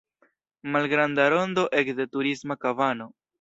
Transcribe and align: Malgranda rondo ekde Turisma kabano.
Malgranda 0.75 1.25
rondo 1.33 1.63
ekde 1.83 2.05
Turisma 2.17 2.55
kabano. 2.65 3.05